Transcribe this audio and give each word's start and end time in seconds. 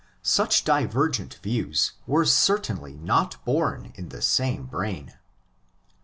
Such 0.23 0.63
divergent 0.63 1.35
views 1.43 1.91
were 2.07 2.25
certainly 2.25 2.97
not 2.97 3.37
born 3.45 3.91
in 3.93 4.09
the 4.09 4.23
same 4.23 4.65
brain. 4.65 5.13